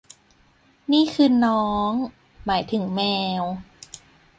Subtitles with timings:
[0.91, 1.91] นี่คือ 'น้อง'
[2.45, 3.01] หมายถึงแม
[3.41, 3.43] ว